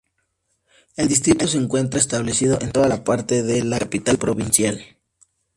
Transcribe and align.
El 0.95 1.09
Distrito 1.09 1.47
se 1.47 1.59
encuentra 1.59 1.99
establecido 1.99 2.57
en 2.59 2.71
toda 2.71 2.87
la 2.87 3.03
parte 3.03 3.35
norte 3.43 3.53
de 3.53 3.63
la 3.63 3.77
capital 3.77 4.17
provincial. 4.17 4.83